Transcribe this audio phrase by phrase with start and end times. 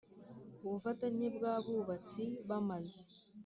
[0.65, 3.01] ubufatanye bw abubatsi b Amazu